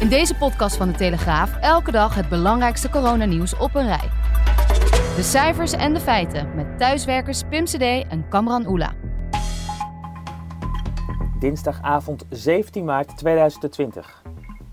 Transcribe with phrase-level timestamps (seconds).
[0.00, 4.10] In deze podcast van de Telegraaf elke dag het belangrijkste coronanieuws op een rij.
[5.16, 8.94] De cijfers en de feiten met thuiswerkers Pim CD en Kamran Oela.
[11.38, 14.22] Dinsdagavond 17 maart 2020.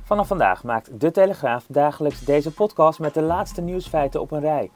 [0.02, 4.72] Vanaf vandaag maakt De Telegraaf dagelijks deze podcast met de laatste nieuwsfeiten op een rij.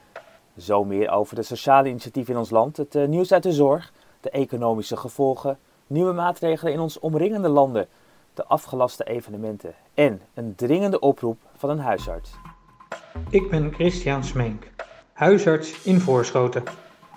[0.58, 3.94] Zo meer over de sociale initiatieven in ons land, het eh, nieuws uit de zorg,
[4.22, 7.88] de economische gevolgen, nieuwe maatregelen in ons omringende landen,
[8.34, 12.32] de afgelaste evenementen en een dringende oproep van een huisarts.
[13.30, 14.72] Ik ben Christian Smenk,
[15.14, 16.64] huisarts in Voorschoten.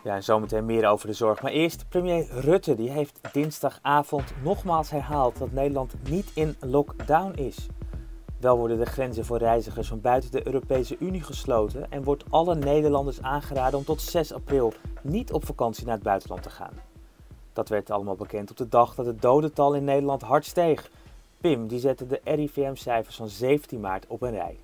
[0.05, 1.43] Ja, en zometeen meer over de zorg.
[1.43, 7.67] Maar eerst, premier Rutte die heeft dinsdagavond nogmaals herhaald dat Nederland niet in lockdown is.
[8.39, 12.55] Wel worden de grenzen voor reizigers van buiten de Europese Unie gesloten en wordt alle
[12.55, 14.73] Nederlanders aangeraden om tot 6 april
[15.03, 16.75] niet op vakantie naar het buitenland te gaan.
[17.53, 20.91] Dat werd allemaal bekend op de dag dat het dodental in Nederland hard steeg.
[21.41, 24.59] Pim die zette de RIVM-cijfers van 17 maart op een rij.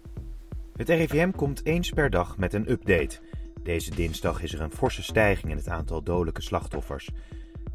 [0.76, 3.18] Het RIVM komt eens per dag met een update.
[3.62, 7.10] Deze dinsdag is er een forse stijging in het aantal dodelijke slachtoffers.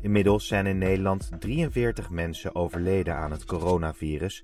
[0.02, 4.43] Inmiddels zijn in Nederland 43 mensen overleden aan het coronavirus.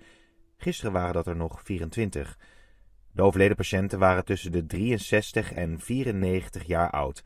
[0.58, 2.38] Gisteren waren dat er nog 24.
[3.12, 7.24] De overleden patiënten waren tussen de 63 en 94 jaar oud.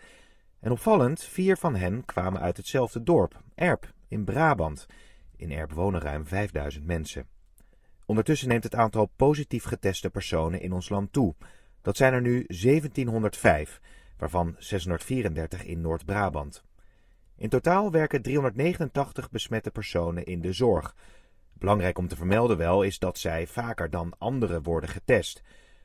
[0.59, 4.87] En opvallend, vier van hen kwamen uit hetzelfde dorp, Erp, in Brabant.
[5.41, 7.27] In Erp wonen ruim 5000 mensen.
[8.05, 11.35] Ondertussen neemt het aantal positief geteste personen in ons land toe.
[11.81, 13.81] Dat zijn er nu 1705,
[14.17, 16.63] waarvan 634 in Noord-Brabant.
[17.35, 20.95] In totaal werken 389 besmette personen in de zorg.
[21.53, 25.43] Belangrijk om te vermelden wel is dat zij vaker dan anderen worden getest.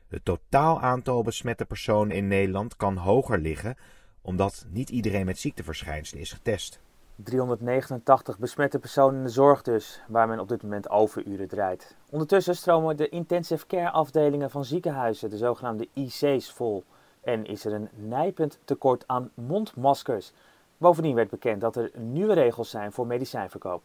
[0.09, 3.77] Het totaal aantal besmette personen in Nederland kan hoger liggen,
[4.21, 6.81] omdat niet iedereen met ziekteverschijnselen is getest.
[7.17, 11.97] 389 besmette personen in de zorg dus, waar men op dit moment overuren draait.
[12.11, 16.85] Ondertussen stromen de intensive care afdelingen van ziekenhuizen, de zogenaamde IC's, vol.
[17.21, 20.33] En is er een nijpend tekort aan mondmaskers.
[20.79, 23.83] Bovendien werd bekend dat er nieuwe regels zijn voor medicijnverkoop.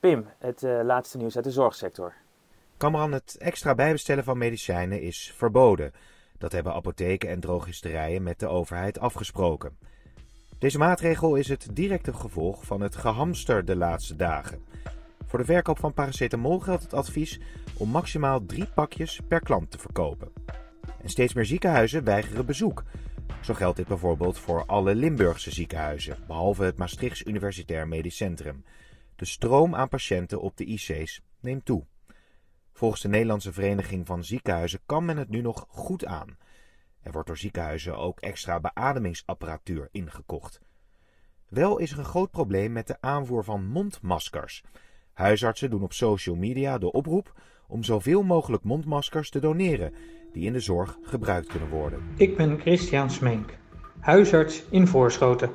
[0.00, 2.14] Pim, het uh, laatste nieuws uit de zorgsector.
[2.76, 5.92] Kamran, het extra bijbestellen van medicijnen is verboden.
[6.38, 9.76] Dat hebben apotheken en drogisterijen met de overheid afgesproken.
[10.64, 14.64] Deze maatregel is het directe gevolg van het gehamster de laatste dagen.
[15.26, 17.40] Voor de verkoop van paracetamol geldt het advies
[17.76, 20.32] om maximaal drie pakjes per klant te verkopen.
[21.02, 22.82] En steeds meer ziekenhuizen weigeren bezoek.
[23.40, 28.64] Zo geldt dit bijvoorbeeld voor alle Limburgse ziekenhuizen, behalve het Maastrichts Universitair Medisch Centrum.
[29.16, 31.84] De stroom aan patiënten op de IC's neemt toe.
[32.72, 36.36] Volgens de Nederlandse Vereniging van Ziekenhuizen kan men het nu nog goed aan.
[37.04, 40.60] Er wordt door ziekenhuizen ook extra beademingsapparatuur ingekocht.
[41.48, 44.64] Wel is er een groot probleem met de aanvoer van mondmaskers.
[45.12, 47.32] Huisartsen doen op social media de oproep
[47.66, 49.94] om zoveel mogelijk mondmaskers te doneren
[50.32, 52.02] die in de zorg gebruikt kunnen worden.
[52.16, 53.58] Ik ben Christian Smenk,
[54.00, 55.50] huisarts in Voorschoten.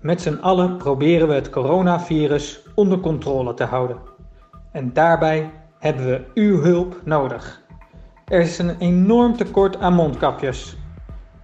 [0.00, 3.98] Met z'n allen proberen we het coronavirus onder controle te houden.
[4.72, 7.68] En daarbij hebben we uw hulp nodig.
[8.30, 10.76] Er is een enorm tekort aan mondkapjes.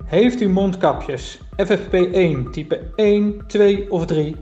[0.05, 4.37] Heeft u mondkapjes FFP1 type 1, 2 of 3?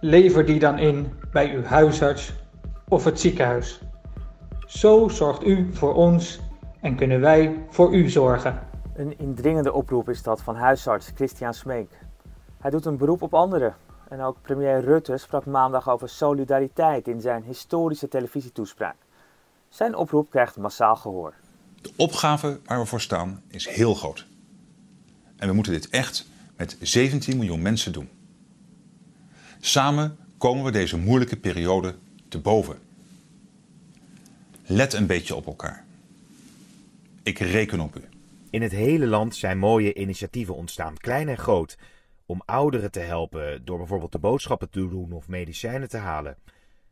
[0.00, 2.32] Lever die dan in bij uw huisarts
[2.88, 3.80] of het ziekenhuis.
[4.66, 6.40] Zo zorgt u voor ons
[6.80, 8.58] en kunnen wij voor u zorgen.
[8.94, 11.98] Een indringende oproep is dat van huisarts Christian Smeek.
[12.60, 13.74] Hij doet een beroep op anderen.
[14.08, 18.96] En ook premier Rutte sprak maandag over solidariteit in zijn historische televisietoespraak.
[19.68, 21.34] Zijn oproep krijgt massaal gehoor.
[21.80, 24.26] De opgave waar we voor staan is heel groot.
[25.36, 28.08] En we moeten dit echt met 17 miljoen mensen doen.
[29.60, 31.94] Samen komen we deze moeilijke periode
[32.28, 32.78] te boven.
[34.66, 35.84] Let een beetje op elkaar.
[37.22, 38.02] Ik reken op u.
[38.50, 41.78] In het hele land zijn mooie initiatieven ontstaan, klein en groot,
[42.26, 46.36] om ouderen te helpen door bijvoorbeeld de boodschappen te doen of medicijnen te halen.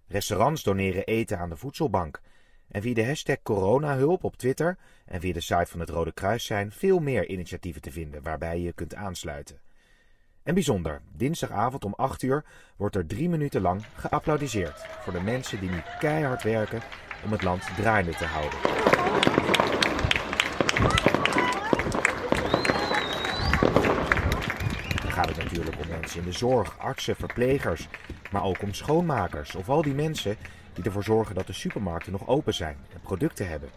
[0.07, 2.21] Restaurants doneren eten aan de voedselbank.
[2.69, 6.45] En via de hashtag coronahulp op Twitter en via de site van het Rode Kruis
[6.45, 9.61] zijn veel meer initiatieven te vinden waarbij je kunt aansluiten.
[10.43, 12.45] En bijzonder, dinsdagavond om 8 uur
[12.77, 16.83] wordt er drie minuten lang geapplaudiseerd voor de mensen die nu keihard werken
[17.25, 18.59] om het land draaiende te houden.
[25.03, 27.89] Dan gaat het natuurlijk om mensen in de zorg, artsen, verplegers,
[28.31, 30.37] maar ook om schoonmakers of al die mensen
[30.73, 33.69] die ervoor zorgen dat de supermarkten nog open zijn en producten hebben.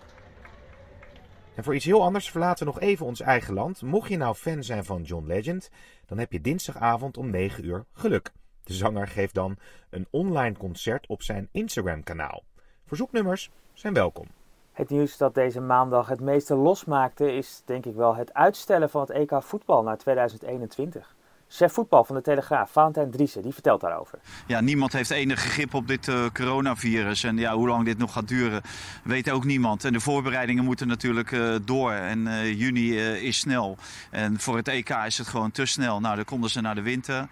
[1.56, 3.81] En voor iets heel anders verlaten we nog even ons eigen land.
[3.81, 5.69] Mocht je nou fan zijn van John Legend,
[6.06, 8.31] dan heb je dinsdagavond om 9 uur geluk.
[8.63, 9.57] De zanger geeft dan
[9.89, 12.44] een online concert op zijn Instagram-kanaal.
[12.86, 14.27] Verzoeknummers zijn welkom.
[14.71, 19.01] Het nieuws dat deze maandag het meeste losmaakte is denk ik wel het uitstellen van
[19.01, 21.15] het EK voetbal naar 2021.
[21.53, 24.19] Chef voetbal van de Telegraaf, Valentijn Driessen, die vertelt daarover.
[24.48, 27.24] Ja, niemand heeft enige grip op dit uh, coronavirus.
[27.24, 28.62] En ja, hoe lang dit nog gaat duren,
[29.03, 29.86] weet ook niemand.
[29.86, 31.92] En de voorbereidingen moeten natuurlijk uh, door.
[31.92, 33.77] En uh, juni is snel.
[34.09, 36.00] En voor het EK is het gewoon te snel.
[36.00, 37.27] Nou, dan konden ze naar de winter.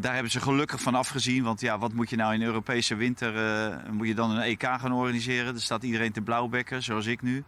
[0.00, 1.42] daar hebben ze gelukkig van afgezien.
[1.42, 3.32] Want ja, wat moet je nou in Europese winter?
[3.90, 5.52] moet je dan een EK gaan organiseren?
[5.52, 7.44] Dan staat iedereen te blauwbekken, zoals ik nu.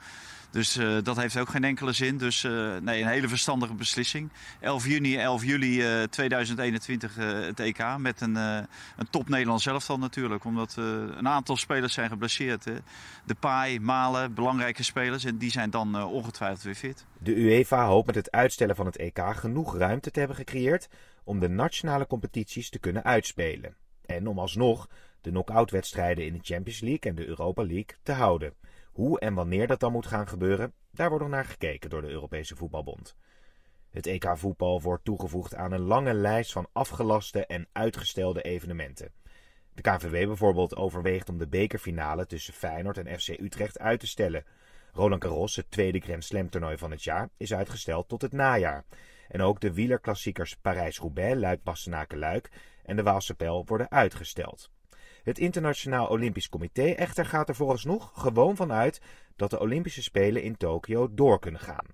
[0.53, 2.17] Dus uh, dat heeft ook geen enkele zin.
[2.19, 4.31] Dus uh, nee, een hele verstandige beslissing.
[4.61, 7.97] 11 juni, 11 juli uh, 2021 het EK.
[7.99, 10.45] Met een, een top Nederlands elftal natuurlijk.
[10.45, 12.65] Omdat een aantal spelers zijn geblesseerd.
[12.65, 12.75] Hè.
[13.25, 15.25] De Paai, Malen, belangrijke spelers.
[15.25, 17.05] En die zijn dan ongetwijfeld weer fit.
[17.19, 20.89] De UEFA hoopt met het uitstellen van het EK genoeg ruimte te hebben gecreëerd
[21.25, 23.75] om de nationale competities te kunnen uitspelen.
[24.07, 24.89] En om alsnog
[25.21, 28.53] de knock-out wedstrijden in de Champions League en de Europa League te houden.
[28.93, 32.09] Hoe en wanneer dat dan moet gaan gebeuren, daar wordt nog naar gekeken door de
[32.09, 33.17] Europese Voetbalbond.
[33.91, 39.13] Het EK voetbal wordt toegevoegd aan een lange lijst van afgelaste en uitgestelde evenementen.
[39.75, 44.45] De KNVB bijvoorbeeld overweegt om de bekerfinale tussen Feyenoord en FC Utrecht uit te stellen.
[44.93, 48.85] Roland Garros, het tweede Grand Slam toernooi van het jaar, is uitgesteld tot het najaar.
[49.29, 52.51] En ook de wielerklassiekers Parijs-Roubaix, Luik-Bastenaken-Luik
[52.85, 54.72] en de Waalse Pijl worden uitgesteld.
[55.23, 59.01] Het Internationaal Olympisch Comité echter gaat er vooralsnog gewoon van uit
[59.37, 61.87] dat de Olympische Spelen in Tokio door kunnen gaan.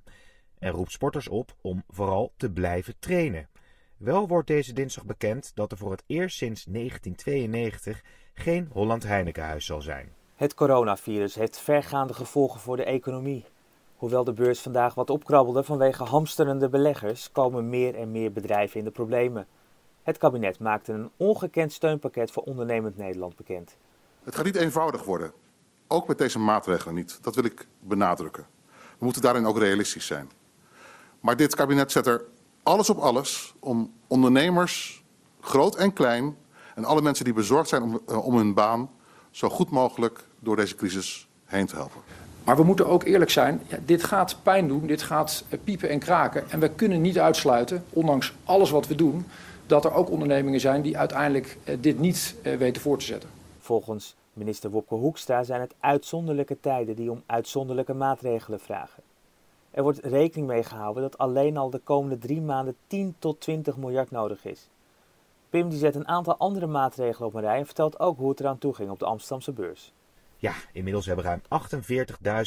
[0.58, 3.48] En roept sporters op om vooral te blijven trainen.
[3.96, 8.02] Wel wordt deze dinsdag bekend dat er voor het eerst sinds 1992
[8.34, 10.12] geen Holland Heinekenhuis zal zijn.
[10.34, 13.44] Het coronavirus heeft vergaande gevolgen voor de economie.
[13.96, 18.84] Hoewel de beurs vandaag wat opkrabbelde vanwege hamsterende beleggers, komen meer en meer bedrijven in
[18.84, 19.46] de problemen.
[20.02, 23.76] Het kabinet maakte een ongekend steunpakket voor ondernemend Nederland bekend.
[24.24, 25.32] Het gaat niet eenvoudig worden.
[25.86, 27.18] Ook met deze maatregelen niet.
[27.22, 28.46] Dat wil ik benadrukken.
[28.98, 30.30] We moeten daarin ook realistisch zijn.
[31.20, 32.24] Maar dit kabinet zet er
[32.62, 35.04] alles op alles om ondernemers,
[35.40, 36.36] groot en klein,
[36.74, 38.90] en alle mensen die bezorgd zijn om, uh, om hun baan,
[39.30, 42.00] zo goed mogelijk door deze crisis heen te helpen.
[42.44, 45.88] Maar we moeten ook eerlijk zijn, ja, dit gaat pijn doen, dit gaat uh, piepen
[45.88, 46.50] en kraken.
[46.50, 49.26] En we kunnen niet uitsluiten, ondanks alles wat we doen,
[49.68, 53.30] dat er ook ondernemingen zijn die uiteindelijk uh, dit niet uh, weten voor te zetten.
[53.58, 59.02] Volgens minister Wopke Hoekstra zijn het uitzonderlijke tijden die om uitzonderlijke maatregelen vragen.
[59.70, 63.76] Er wordt rekening mee gehouden dat alleen al de komende drie maanden 10 tot 20
[63.76, 64.68] miljard nodig is.
[65.50, 68.40] Pim die zet een aantal andere maatregelen op een rij en vertelt ook hoe het
[68.40, 69.92] eraan toe ging op de Amsterdamse beurs.
[70.36, 71.42] Ja, inmiddels hebben ruim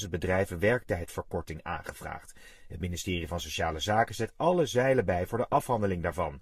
[0.04, 2.34] 48.000 bedrijven werktijdverkorting aangevraagd.
[2.68, 6.42] Het ministerie van Sociale Zaken zet alle zeilen bij voor de afhandeling daarvan.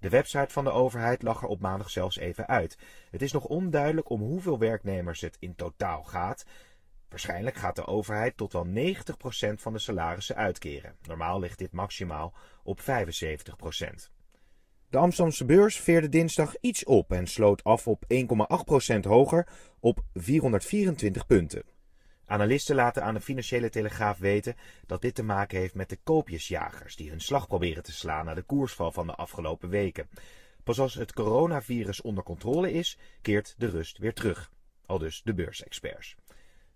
[0.00, 2.78] De website van de overheid lag er op maandag zelfs even uit.
[3.10, 6.44] Het is nog onduidelijk om hoeveel werknemers het in totaal gaat.
[7.08, 8.70] Waarschijnlijk gaat de overheid tot wel 90%
[9.54, 10.96] van de salarissen uitkeren.
[11.02, 12.84] Normaal ligt dit maximaal op 75%.
[14.88, 18.04] De Amsterdamse beurs veerde dinsdag iets op en sloot af op
[18.94, 19.48] 1,8% hoger
[19.80, 21.62] op 424 punten.
[22.30, 24.56] Analisten laten aan de Financiële Telegraaf weten
[24.86, 28.34] dat dit te maken heeft met de koopjesjagers die hun slag proberen te slaan na
[28.34, 30.08] de koersval van de afgelopen weken.
[30.64, 34.50] Pas als het coronavirus onder controle is, keert de rust weer terug.
[34.86, 36.16] Al dus de beursexperts.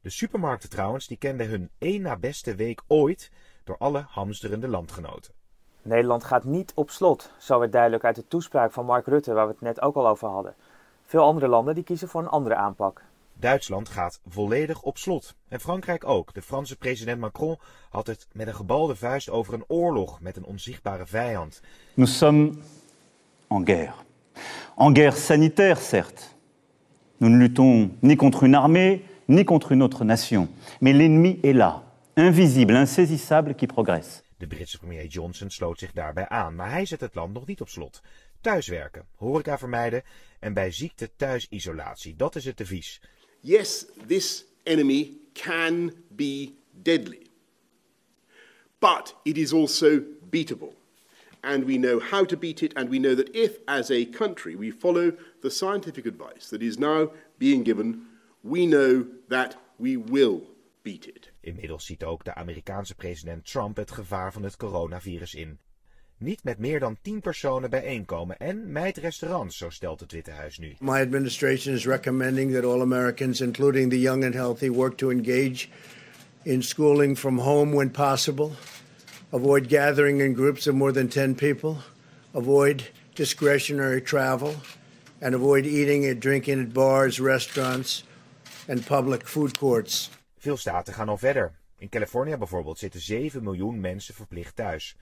[0.00, 3.30] De supermarkten trouwens, die kenden hun één na beste week ooit
[3.64, 5.34] door alle hamsterende landgenoten.
[5.82, 9.46] Nederland gaat niet op slot, zo werd duidelijk uit de toespraak van Mark Rutte, waar
[9.46, 10.54] we het net ook al over hadden.
[11.04, 13.02] Veel andere landen die kiezen voor een andere aanpak.
[13.44, 15.34] Duitsland gaat volledig op slot.
[15.48, 16.34] En Frankrijk ook.
[16.34, 17.58] De Franse president Macron
[17.90, 21.60] had het met een gebalde vuist over een oorlog met een onzichtbare vijand.
[21.94, 22.56] Nous sommes
[23.48, 23.92] en guerre.
[24.76, 26.34] En guerre sanitaire, certes.
[27.16, 30.48] Nous ne luttons ni contre une armée, ni contre une autre nation.
[30.80, 31.82] Mais l'ennemi est là,
[32.14, 34.22] invisible, insaisissable, qui progresse.
[34.36, 37.60] De Britse premier Johnson sloot zich daarbij aan, maar hij zet het land nog niet
[37.60, 38.02] op slot.
[38.40, 40.02] Thuiswerken, horeca vermijden
[40.40, 43.00] en bij ziekte thuisisolatie, dat is het devies.
[43.44, 47.26] Yes, this enemy can be deadly.
[48.80, 50.72] But it is also beatable.
[51.42, 54.56] And we know how to beat it, and we know that if, as a country,
[54.56, 58.06] we follow the scientific advice that is now being given,
[58.42, 60.40] we know that we will
[60.82, 61.30] beat it.
[61.40, 65.58] Inmiddels ziet ook de Amerikaanse president Trump het gevaar van het coronavirus in.
[66.24, 70.58] Niet met meer dan 10 personen bijeenkomen en mijt restaurants, zo stelt het Witte Huis
[70.58, 70.74] nu.
[70.78, 75.68] My administration is recommending that all Americans, including the young and healthy, work to engage
[76.42, 78.50] in schooling from home when possible.
[79.30, 81.76] Avoid gathering in groups of more than 10 people.
[82.32, 84.54] Avoid discretionary travel.
[85.20, 88.04] And avoid eating and drinking at bars, restaurants
[88.68, 90.10] and public food courts.
[90.38, 91.52] Veel staten gaan al verder.
[91.78, 94.96] In Californië bijvoorbeeld zitten 7 miljoen mensen verplicht thuis.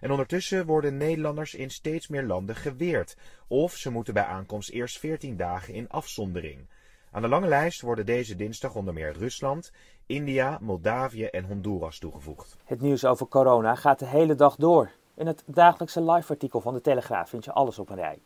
[0.00, 3.16] En ondertussen worden Nederlanders in steeds meer landen geweerd.
[3.46, 6.66] Of ze moeten bij aankomst eerst 14 dagen in afzondering.
[7.10, 9.72] Aan de lange lijst worden deze dinsdag onder meer Rusland,
[10.06, 12.56] India, Moldavië en Honduras toegevoegd.
[12.64, 14.90] Het nieuws over corona gaat de hele dag door.
[15.14, 18.18] In het dagelijkse live-artikel van de Telegraaf vind je alles op een rij.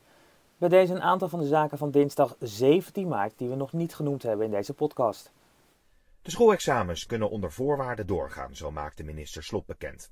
[0.57, 3.95] Bij deze een aantal van de zaken van dinsdag 17 maart die we nog niet
[3.95, 5.33] genoemd hebben in deze podcast.
[6.23, 10.11] De schoolexamens kunnen onder voorwaarden doorgaan, zo maakte minister Slot bekend.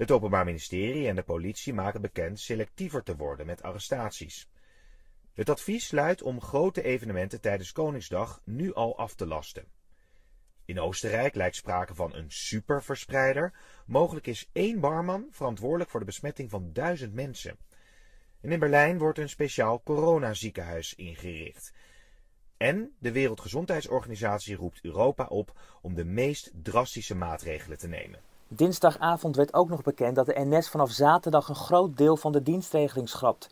[0.00, 4.50] Het Openbaar Ministerie en de politie maken bekend selectiever te worden met arrestaties.
[5.34, 9.64] Het advies luidt om grote evenementen tijdens Koningsdag nu al af te lasten.
[10.64, 13.58] In Oostenrijk lijkt sprake van een superverspreider.
[13.86, 17.58] Mogelijk is één barman verantwoordelijk voor de besmetting van duizend mensen.
[18.40, 21.72] En in Berlijn wordt een speciaal coronaziekenhuis ingericht.
[22.56, 28.29] En de Wereldgezondheidsorganisatie roept Europa op om de meest drastische maatregelen te nemen.
[28.52, 32.42] Dinsdagavond werd ook nog bekend dat de NS vanaf zaterdag een groot deel van de
[32.42, 33.48] dienstregeling schrapt.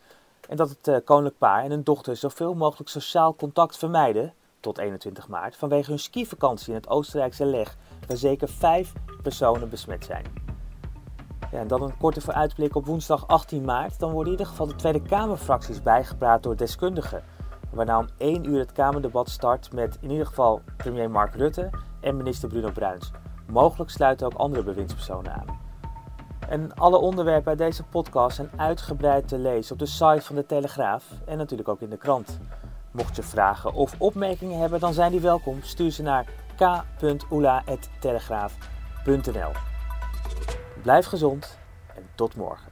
[0.49, 4.77] En dat het uh, koninklijk paar en hun dochter zoveel mogelijk sociaal contact vermijden, tot
[4.77, 7.77] 21 maart, vanwege hun skivakantie in het Oostenrijkse Leg,
[8.07, 10.25] waar zeker vijf personen besmet zijn.
[11.51, 13.99] Ja, en dan een korte vooruitblik op woensdag 18 maart.
[13.99, 17.23] Dan worden in ieder geval de Tweede Kamerfracties bijgepraat door deskundigen.
[17.71, 22.17] Waarna om 1 uur het Kamerdebat start met in ieder geval premier Mark Rutte en
[22.17, 23.11] minister Bruno Bruins.
[23.49, 25.59] Mogelijk sluiten ook andere bewindspersonen aan.
[26.49, 30.45] En alle onderwerpen uit deze podcast zijn uitgebreid te lezen op de site van de
[30.45, 32.39] Telegraaf en natuurlijk ook in de krant.
[32.91, 35.61] Mocht je vragen of opmerkingen hebben, dan zijn die welkom.
[35.61, 36.25] Stuur ze naar
[36.55, 39.51] k.oela.telegraaf.nl
[40.81, 41.59] Blijf gezond
[41.95, 42.68] en tot morgen.